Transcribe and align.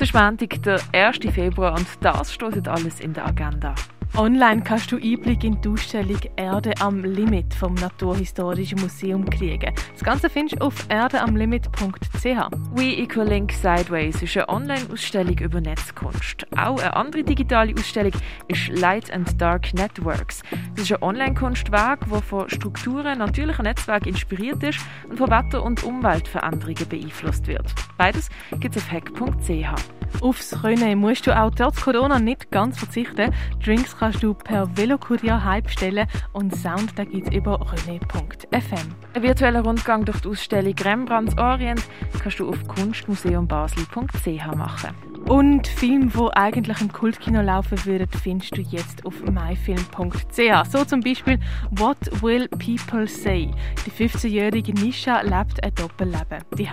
Es 0.00 0.08
ist 0.08 0.14
Montag, 0.14 0.62
der 0.62 0.80
1. 0.94 1.18
Februar 1.30 1.74
und 1.74 1.86
das 2.00 2.32
steht 2.32 2.66
alles 2.66 3.00
in 3.00 3.12
der 3.12 3.26
Agenda. 3.26 3.74
Online 4.16 4.62
kannst 4.62 4.90
du 4.90 4.96
Einblick 4.96 5.44
in 5.44 5.60
die 5.60 5.68
Ausstellung 5.68 6.18
Erde 6.36 6.72
am 6.80 7.04
Limit 7.04 7.54
vom 7.54 7.74
Naturhistorischen 7.74 8.80
Museum 8.80 9.28
kriegen. 9.28 9.72
Das 9.92 10.02
Ganze 10.02 10.28
findest 10.28 10.60
du 10.60 10.66
auf 10.66 10.86
erdeamlimit.ch. 10.88 12.24
We 12.74 13.02
Equal 13.02 13.28
Link 13.28 13.52
Sideways 13.52 14.20
ist 14.22 14.36
eine 14.36 14.48
Online-Ausstellung 14.48 15.38
über 15.38 15.60
Netzkunst. 15.60 16.46
Auch 16.56 16.80
eine 16.80 16.96
andere 16.96 17.22
digitale 17.22 17.72
Ausstellung 17.74 18.12
ist 18.48 18.68
Light 18.68 19.12
and 19.12 19.40
Dark 19.40 19.72
Networks. 19.74 20.42
Das 20.74 20.84
ist 20.84 20.92
ein 20.92 21.02
Online-Kunstwerk, 21.02 22.00
das 22.10 22.24
von 22.24 22.50
Strukturen 22.50 23.18
natürlicher 23.18 23.62
Netzwerke 23.62 24.08
inspiriert 24.08 24.62
ist 24.64 24.80
und 25.08 25.18
von 25.18 25.30
Wetter- 25.30 25.62
und 25.62 25.84
Umweltveränderungen 25.84 26.88
beeinflusst 26.88 27.46
wird. 27.46 27.74
Beides 27.96 28.28
gibt 28.58 28.74
es 28.74 28.82
auf 28.82 28.90
hack.ch. 28.90 29.89
Aufs 30.20 30.50
Können 30.60 30.98
musst 30.98 31.26
du 31.26 31.38
auch 31.38 31.50
trotz 31.50 31.80
Corona 31.80 32.18
nicht 32.18 32.50
ganz 32.50 32.78
verzichten. 32.78 33.32
Drinks 33.64 33.96
kannst 33.98 34.22
du 34.22 34.34
per 34.34 34.76
Velokurier 34.76 35.42
heimstellen 35.44 36.06
und 36.32 36.54
Sound 36.54 36.94
gibt 36.96 37.28
es 37.28 37.34
über 37.34 37.58
rene.fm. 37.86 38.88
Ein 39.14 39.22
virtueller 39.22 39.62
Rundgang 39.62 40.04
durch 40.04 40.20
die 40.20 40.28
Ausstellung 40.28 40.74
Rembrandts 40.78 41.38
Orient 41.38 41.82
kannst 42.22 42.38
du 42.38 42.48
auf 42.48 42.68
kunstmuseumbasel.ch 42.68 44.56
machen. 44.56 45.10
Und 45.30 45.68
Filme, 45.68 46.06
die 46.06 46.36
eigentlich 46.36 46.80
im 46.80 46.90
Kultkino 46.90 47.40
laufen 47.40 47.84
würden, 47.84 48.08
findest 48.20 48.56
du 48.56 48.62
jetzt 48.62 49.06
auf 49.06 49.14
myfilm.ch. 49.22 50.68
So 50.68 50.84
zum 50.84 51.00
Beispiel 51.00 51.38
What 51.70 51.98
Will 52.20 52.48
People 52.48 53.06
Say? 53.06 53.50
Die 53.86 53.90
15-jährige 53.92 54.72
Nisha 54.72 55.20
lebt 55.20 55.62
ein 55.62 55.72
Doppelleben. 55.76 56.42
Die 56.58 56.68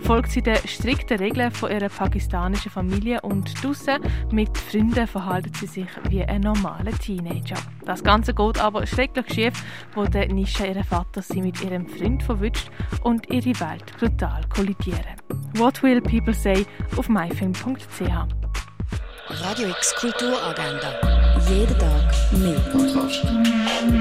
folgt 0.00 0.30
sie 0.30 0.40
den 0.40 0.56
strikten 0.66 1.18
Regeln 1.18 1.50
von 1.50 1.70
ihrer 1.70 1.90
pakistanischen 1.90 2.57
Familie 2.58 3.20
und 3.22 3.62
draussen 3.62 4.00
mit 4.32 4.56
Freunden 4.58 5.06
verhält 5.06 5.56
sie 5.56 5.66
sich 5.66 5.88
wie 6.08 6.24
ein 6.24 6.40
normaler 6.40 6.92
Teenager. 6.92 7.56
Das 7.84 8.02
Ganze 8.02 8.34
geht 8.34 8.58
aber 8.58 8.86
schrecklich 8.86 9.32
schief, 9.32 9.54
wo 9.94 10.04
der 10.04 10.28
Nisha 10.32 10.64
ihren 10.64 10.84
Vater 10.84 11.22
sie 11.22 11.40
mit 11.40 11.62
ihrem 11.62 11.86
Freund 11.86 12.22
verwünscht 12.22 12.70
und 13.02 13.30
ihre 13.30 13.58
Welt 13.60 13.96
brutal 13.98 14.42
kollidieren. 14.48 15.16
What 15.54 15.82
Will 15.82 16.00
People 16.00 16.34
Say 16.34 16.66
auf 16.96 17.08
myfilm.ch 17.08 18.38
Radio 19.30 19.68
X 19.68 19.94
Kulturagenda. 19.96 20.94
Jeden 21.48 21.78
Tag 21.78 22.32
mehr. 22.32 23.97